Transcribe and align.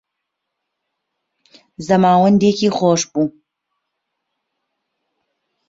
زەماوندێکی 1.87 2.69
خۆش 2.77 3.01
بوو 3.13 3.27